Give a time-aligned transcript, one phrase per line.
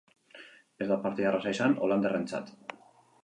[0.85, 2.51] Ez da partida erraza izan holandarrentzat.